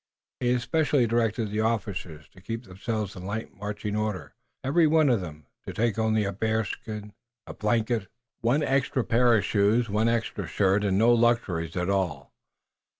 [0.39, 5.21] He especially directed the officers to keep themselves in light marching order, every one of
[5.21, 7.13] them to take only a bearskin,
[7.45, 8.07] a blanket,
[8.39, 12.33] one extra pair of shoes, one extra shirt, and no luxuries at all.